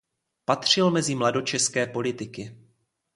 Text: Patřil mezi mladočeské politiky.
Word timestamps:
Patřil 0.45 0.91
mezi 0.91 1.15
mladočeské 1.15 1.85
politiky. 1.87 2.57